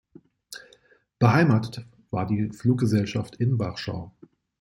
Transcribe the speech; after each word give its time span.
Beheimatet 1.19 1.85
war 2.09 2.25
die 2.25 2.49
Fluggesellschaft 2.49 3.35
in 3.35 3.59
Warschau. 3.59 4.11